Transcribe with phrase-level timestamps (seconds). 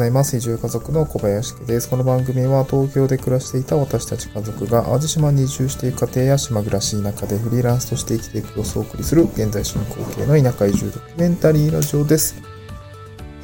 [0.00, 0.34] ざいます。
[0.36, 1.88] 移住家族の小林家です。
[1.90, 12.42] この番組は東京で暮らしていた私たち家族が淡路島に移住していく家庭や島暮らし田舎でフリーランスとして生きていく様子をお送りする現在進行形の田舎移住ドキュメンタリーラジオです。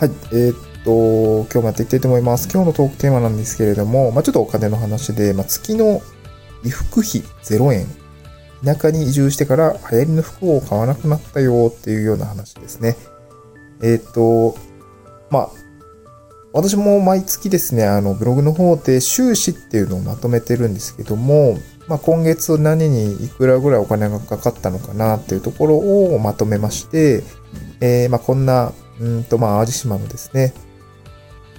[0.00, 2.48] はい、えー、っと、今日もやっていきたいと思います。
[2.50, 6.00] 今日のトークテーマなんですけれども、まあ、ちょっとお金の話で、まあ、月の
[6.62, 7.86] 衣服費0円。
[8.64, 12.96] 田舎に移住してから流行りの服を買わなくなったよっていうような話ですね。
[13.82, 14.56] えー、っと、
[15.28, 15.65] まあ、
[16.56, 27.22] 私も毎月ですね、あの、ブログの方で収支っていうのをまとめてるんですけども、まあ、今月何にいくらぐらいお金がかかったのかなっていうところをまとめまして、
[27.82, 30.54] えー、ま、こんな、うんと、まあ、淡路島のですね、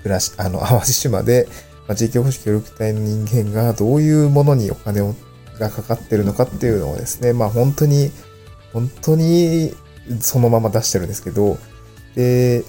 [0.02, 1.48] 暮らし、 あの、淡路島で、
[1.88, 5.14] まあ、地域保守協力隊の人間がどういうものにお金を
[5.60, 8.12] がかかってるのかっていうのをですね、まあ、本当に、
[8.74, 9.76] 本当に
[10.22, 11.60] そのまま出してるんですけど、
[12.18, 12.64] で、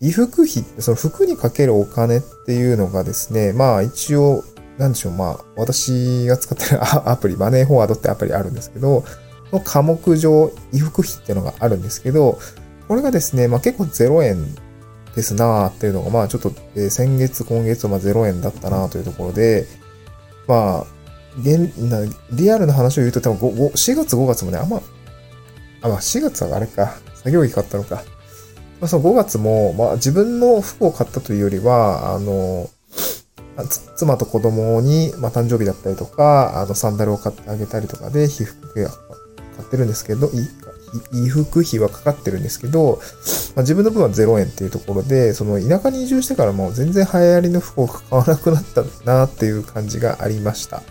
[0.00, 4.42] 衣服費、その服にかけるお金っていうのがですね、まあ一応、
[4.78, 9.04] なんでしょう、まあ私が使ってる アプリ、マネーフォワードってアプリあるんですけど、
[9.52, 12.38] の科目上、衣服費っていうのがあるんですけど、
[12.88, 14.46] これがですね、まあ結構0円
[15.14, 19.66] ですなーっていうのが、まあちょっと、え、先月、今月は0円だったなというところで、
[20.46, 20.86] まあ、
[21.42, 21.70] 現
[22.32, 24.80] リアルな話を言うと多分5 4月5月もね、あんま、
[25.82, 28.02] あ、まあ4月はあれか、作業着買ったのか。
[28.80, 32.68] まあ、その5月も、まあ自分の服を買ったというよりは、あの、
[33.96, 40.28] 妻と子供に、まあ、誕生日だったりとか、あの、サンダルを買ってあげたりとかで、被服費は買ってるんですけど、
[41.10, 43.00] 衣服費はかかってるんですけど、
[43.54, 50.82] まあ、自分の分は0円っていうところで、その田舎に移住してからも全然流行りの服を買わなくなったなっていう感じがありました。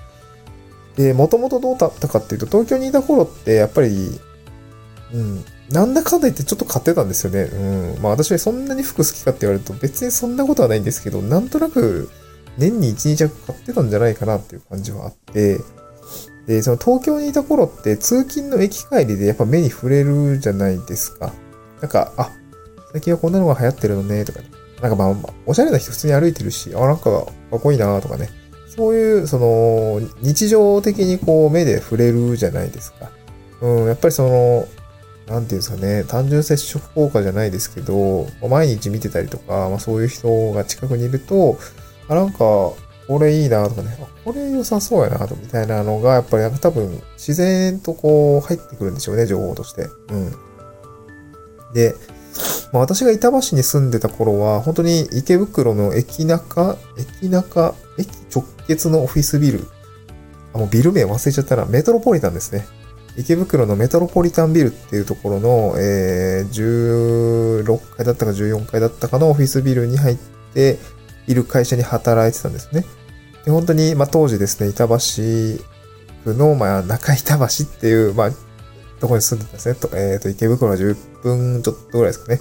[0.95, 4.19] で、もともとどうだったかっていうと、東京にいた頃ってやっぱり、
[5.13, 7.43] うん、なんだかんだ言ってちょっと買ってたんですよね。
[7.43, 8.01] うん。
[8.01, 12.09] まあ私はそんなに服好きかって言われると別にそんなことはないんですけど、なんとなく
[12.57, 15.59] 年に1、2着買ってたんじゃないかなっていう感じはあって、
[16.47, 21.33] で、その東京にいた頃って通勤の駅帰りでやっぱ目に触れるじゃないですか。
[21.81, 22.29] なんか、あ、
[22.91, 24.49] 最近はこんなのが流行ってるのね、とかね。
[24.81, 27.25] なんかまあ、おしゃれな人普通に歩いてるし、あ、なんかか
[27.55, 28.29] っこいいな、とかね。
[28.75, 33.09] そういう、その、日常的にこう目で触れるじゃないですか。
[33.61, 34.67] うん、やっぱりその、
[35.27, 41.57] なんていうんですかね、単純接触効果じゃないですけど、毎日見てたりとか、まあ、そういう人が近くにいると、
[42.07, 42.37] あ、なんか、
[43.07, 49.89] これいいなとかね、これ良さそうやなと、みたいなのが、やっぱりなんか多分、自然とこう、入ってくるんでしょうね、情報として。
[50.09, 50.31] うん。
[51.73, 51.95] で、
[52.71, 59.67] まあ、私が板橋に住んでた頃は、本当に池袋の駅中、駅中、駅直結のオフィスビル、
[60.53, 62.65] あ、もうビル名忘れちゃったな、メトロポリタンですね。
[63.17, 70.17] 池袋のメトロポリタンビルっていうところの、えー、16階だったか14階だったかのオフィスビルに入っ
[70.53, 70.77] て
[71.27, 72.85] いる会社に働いてたんですね。
[73.45, 74.95] で本当に、まあ、当時ですね、板橋
[76.23, 77.47] 区の、まあ、中板橋っ
[77.79, 78.31] ていう、まあ、
[78.99, 79.75] とこに住んでたんですね。
[79.75, 82.39] とえっ、ー、と、池袋は10分ちょっとぐらいですかね。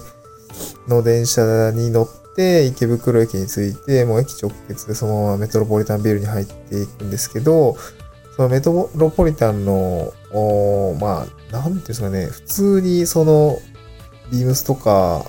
[0.87, 7.77] の電車に乗って、池袋駅に着いて、もう駅直結でそのままメトロポリタンビルに入っていくんですけど、
[8.35, 13.59] そのメトロポリタンの、おまあ、なんていうんですかね、普通にその、
[14.31, 15.25] ビームスとか、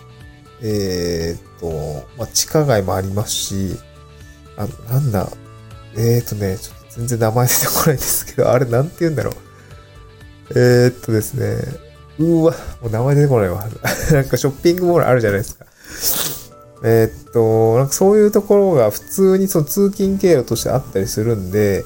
[0.62, 3.78] えっ、と、まあ、地下街もありますし、
[4.56, 5.28] あ、なんだ、
[5.96, 9.34] えっ、とね、ちょっと全然名前出てこないんですけど、 あれなんて言うんだろう。
[10.58, 11.58] えっとですね、
[12.18, 13.64] うわ、もう名前出てこないわ。
[14.10, 15.66] なんかショッピングモールあるじゃないですか。
[16.84, 21.84] えっと、なんかそういうところが普通にその通勤経路としてあったりするんで、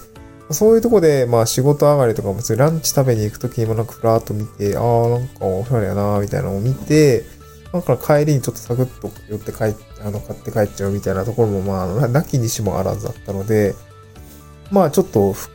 [0.50, 7.25] そういうとこで、まあ仕事上がりとかも、ランチ食べに行くときにもなんかふらーっと見て、ああ、なんかおしゃれやなみたいなのを見て、
[7.72, 9.75] なんか帰りにちょっとサクッと寄って帰っ、
[10.05, 13.75] あの、買って帰っちゃうみたいなところも、まあ、なきにしもあらずだったので、
[14.71, 15.50] まあちょっと服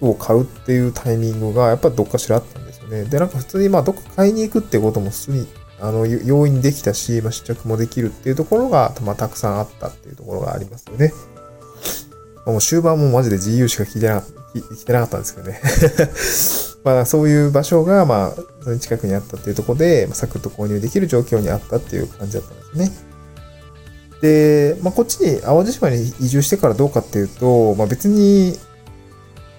[0.00, 3.04] を買うっていうタイミングが、やっぱどっかしらあったんですよね。
[3.04, 5.46] で、なんか普通にまあどっか買いに行くってことも普通に、
[5.80, 11.12] あの、容易にできたし、まあ試着もできるっていうところが、まあたくさんあったっていうところがありますよね。
[12.50, 15.60] もう終盤もマジで GU しか聞いてなかった、聞いてなかったんですけどね。
[16.84, 23.10] まあそういう場所が、まあ、その近くにあったっていうところで、まあ、サクッと購入できる状況にあったっていう感じだったんですね。
[24.20, 28.56] で、まあこっちに淡路島に移住してからどうかっていうと、まあ別に、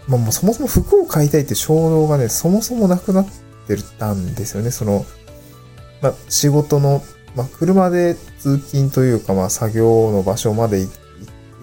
[0.07, 3.27] まあもうそもそも服を買いたいって衝動がね、そもそもなくなっ
[3.67, 4.71] てたんですよね。
[4.71, 5.05] その、
[6.01, 7.03] まあ仕事の、
[7.35, 10.93] まあ車で通勤というか、まあ作業の場所まで行っ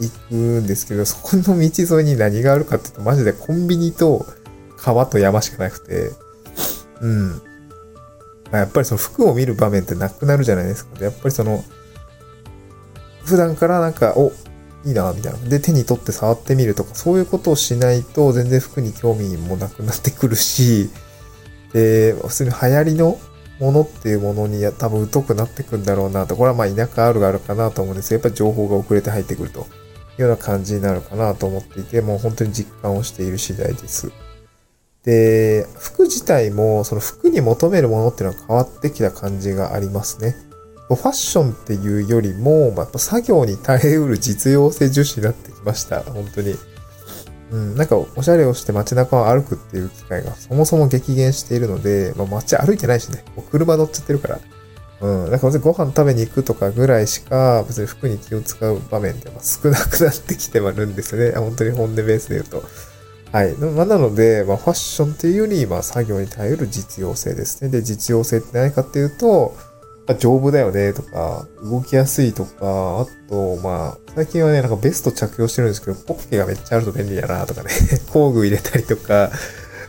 [0.01, 4.27] 行くんですけど、そこの道沿いに何があるかっていうと、マジでコンビニと
[4.77, 6.13] 川と山しかなくて、
[7.01, 7.31] うん。
[8.51, 11.03] まあ、やっぱりその服を見る場面ってなくなるじゃないですか。
[11.05, 11.65] やっぱりその、
[13.25, 14.33] 普段からなんか、お、
[14.85, 15.39] いいな、みたいな。
[15.49, 20.91] で、手に取って触ってみるとか、そういうことをしないと、全然服に興味もなくなってくるし、
[21.73, 23.19] で、普通に流行りの
[23.61, 26.37] ものっていうものに多分疎くなってくんだろうなと。
[26.37, 29.67] これはまあ田舎あるあるかなと思うんですけど、やっぱり情報が遅れて入ってくると
[30.23, 34.11] ような感じになるかなと思っていて、もう本当に実感をしている次第です。
[35.05, 40.37] で、服自体も、その服に求めるものっていうのは変わってきた感じがありますね。
[40.89, 46.01] ファッションっていうよりも、まあ、やっぱ作業に耐えうる実用性重視になってきました。
[46.03, 46.55] 本当に。
[47.51, 54.41] うん、なんかおしゃれをして街中を歩くっていう機会がそもそも激減しているので、まあ、街歩いてないしね、もう車乗っちゃってるから。
[55.01, 61.33] うん、なんか別にご飯食べに行くとかぐらいしか、別に服に気を使う場面って少なくなってきてはるんですよね。
[61.39, 62.65] 本当に本音ベースで言うと。
[63.31, 63.55] はい。
[63.55, 67.69] まあ、なので、まあ、ファッションっていうより、まあ、作業に耐える実用性ですね。
[67.69, 69.55] で、実用性って何かっていうと、
[70.09, 77.71] まあ、丈夫だよねとか、動きやすいとか、あと、まあ、最近はね、なんかベスト着用してるんですけど、ポッケがめっちゃあると便利だなとかね、
[78.11, 79.31] 工具入れたりとか、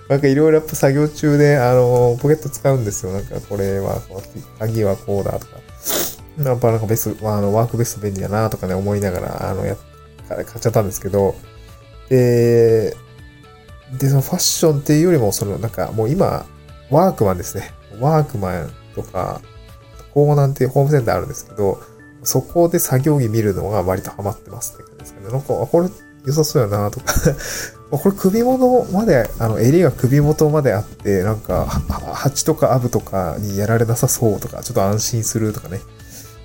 [0.10, 3.14] なんかいろいろやっぱ作業中で、あの、ポケット使うんですよ。
[3.14, 4.02] なんかこれは、
[4.58, 5.58] 鍵はこうだとか。
[6.44, 9.76] やっぱなんかベスト、まあ、あの、ワークベスト便利だなとかね、思いながら、あの、や、
[10.28, 11.36] 買っちゃったんですけど、
[12.10, 12.96] で、
[14.00, 16.46] で、そのファッションっていうよりも、そのなんかもう今、
[16.90, 17.72] ワークマンですね。
[18.00, 19.42] ワークマンとか、
[20.14, 21.80] 港南っていうホームセンターあるんですけど、
[22.24, 25.90] そこで作業着見るのが割とハマってますって感じですけど、なんか、これ
[26.26, 27.14] 良さそうやなとか
[27.92, 35.80] これ首元まで、あの、襟が首元まであって、なんか、蜂とかアブとかにやられなさそうとか、ちょっと安心するとかね。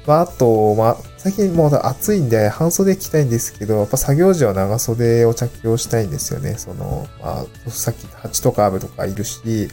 [0.06, 6.56] まあ、あと、まあ、最近もう暑いんで半袖着たいんですけど、やっぱ作業時は長袖を着用したいんですよね。
[6.56, 9.68] その、まあ、さっき蜂とかアブとかいるし、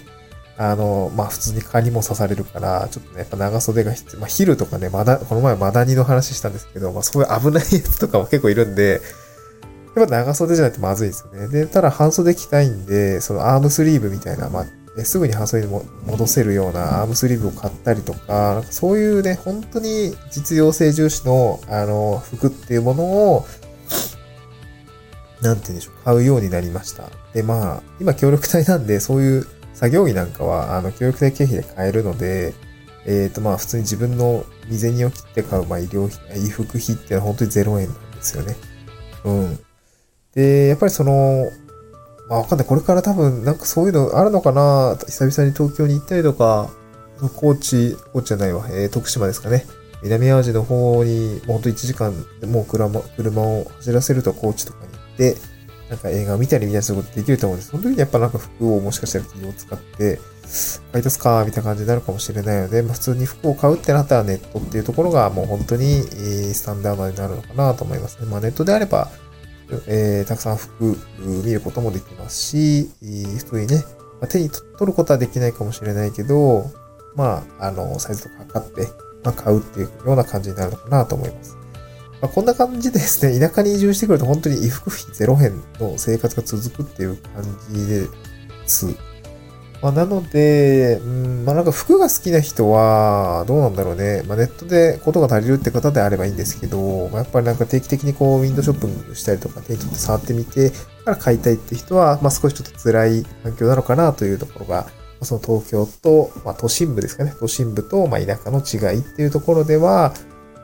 [0.57, 4.19] あの、まあ普通に蚊にも刺されるから、ちょっとね、やっぱ長袖が必要。
[4.19, 9.01] まあ昼とかね、まだ、この前マダニの話したんですけど、まあそういう危ないやつとかも結構いるんで、
[10.07, 11.47] ぱ長袖じゃないとまずいですよね。
[11.47, 14.65] で、ただ半袖着たいんで、そのアームスリーブみたいな、まあ、
[15.05, 23.45] すぐに半袖に戻せるようなアームスリーブを買ったりとか、なんかそういうね、本当に実用性重視の、あの、服っていうものを、
[25.41, 27.09] なんて言うんでしょう、買うようになりました。
[27.33, 32.53] で、まあ、今協力隊なんで、そういう作業着なんかは、あの、教育的経費で買えるので、
[33.05, 38.55] えっ、ー、と、まあ、普通に自分の身銭を切って買う、まあ、医療費、衣服費っていうのは本当に0円なんですよね。
[39.23, 39.59] うん。
[40.35, 41.49] で、やっぱりその、
[42.29, 42.67] まあ、わかんない。
[42.67, 46.69] これから多分、なんかそういうのあるのかな久々に東京に行ったりとか、
[47.35, 49.65] 高知、高知じゃないわ、えー、徳島ですかね。
[50.03, 52.13] 南アジの方に、もうほんと1時間
[52.47, 55.37] もう車、車を走らせると高知とかに行って、
[55.89, 57.71] なんか映画を見たり見たりすことできると思うんです。
[57.71, 60.19] その時にやっぱなんか服をもしかしたら気を使って、
[60.91, 68.27] 買い足すか、みたいな感じになるかもしれないので、まあ、普通に服を買うってなったらネットっていうところがもう本当にスタンダードになるのかなと思いますね。
[68.27, 69.09] まあネットであれば、
[69.87, 72.89] えー、たくさん服見ることもできますし、
[73.37, 73.83] 普通にね、
[74.19, 76.65] まあ、手に取ることはできないかもしれないけど、
[77.15, 78.87] まあ、あの、サイズとか測って、
[79.23, 81.57] まあ、買うっていうような感じになるのかなと思います。
[82.21, 88.07] まあ、こんな感じでですね、田舎に移住してくると本当に衣服費0円の生活が続くっていう感じで
[88.67, 89.10] す。
[89.81, 94.23] まあ、なので、うん、まあ、なんか服が好きな人は、どうなんだろうね。
[94.27, 104.87] まあ、ネットでことが足りるって方であればいいんですけど、まあ、やっぱりなんか定期的にこう、ウィンドウショッピングしたりとか、手に取って触ってみて、から買いたいって人は、まあ、少しちょっと辛い環境なのかなというところが、
[105.23, 107.35] その東京と、まあ、都心部ですかね。
[107.39, 110.13] 都心部と、ま、田舎の違いっていうところでは、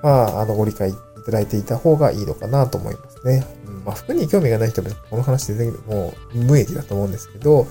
[0.04, 0.94] まあ、あの、ご理解い
[1.26, 3.46] ただいていた方がいいのかなと思いますね。
[3.88, 7.66] まあ、服に興味がない人も、この話全然もう無益だと思うんですけど、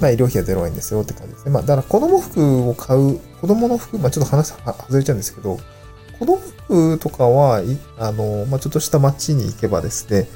[0.00, 1.52] まあ、医療費は0円ですよって感じですね。
[1.52, 5.58] まあ、だから子供服を買う、子供の服、まあ、ちょっと話外れちゃうんですけど、
[6.18, 7.62] 子供服とかは、
[7.98, 10.26] あの、まあ、ちょっとした街に行けばですね、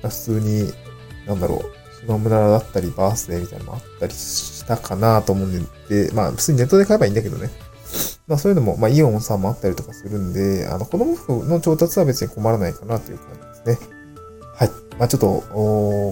[0.00, 0.72] 普通に、
[1.26, 7.50] なんだろう、島村だったり、バースデーみたいなのもあったりしたかなと思うんで、まあ、普通にネットで買えばいいんだけどね。
[8.26, 13.95] まあそういうのも、まあイオンさんもあったりとかするんで、あの子供服の調達は別に困らないかなという感じですね。
[14.98, 15.42] まあちょっと、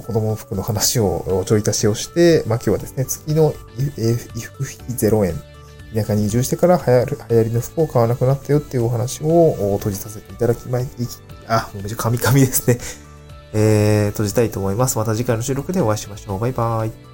[0.06, 3.54] 子供服の話をちょい足しをして、まあ今日はですね、月の
[3.96, 5.34] 衣服費0円、
[5.94, 10.86] 田舎に移住してから流行る、流行りの服を買わなくなったよっていうお話を閉じさせていただきまい、
[11.46, 12.78] あ、もうめちゃカミカミですね。
[13.54, 14.98] えー、閉じたいと思います。
[14.98, 16.40] また次回の収録でお会いしましょう。
[16.40, 17.13] バイバイ。